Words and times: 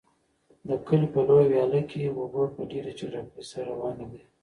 د 0.67 0.69
کلي 0.87 1.07
په 1.13 1.19
لویه 1.27 1.47
ویاله 1.51 1.81
کې 1.89 2.01
اوبه 2.17 2.43
په 2.55 2.61
ډېرې 2.71 2.91
چټکۍ 2.99 3.43
سره 3.51 3.67
روانې 3.79 4.05
دي. 4.11 4.21